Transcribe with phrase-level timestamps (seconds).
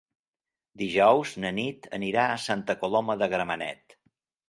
[0.83, 4.01] Dijous na Nit anirà a Santa Coloma de Gramenet.